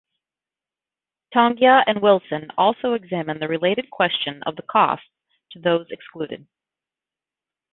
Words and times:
Tongia 1.31 1.83
and 1.85 2.01
Wilson 2.01 2.47
also 2.57 2.93
examine 2.93 3.37
the 3.37 3.47
related 3.47 3.91
question 3.91 4.41
of 4.47 4.55
the 4.55 4.63
costs 4.63 5.05
to 5.51 5.59
those 5.59 5.85
excluded. 5.91 6.47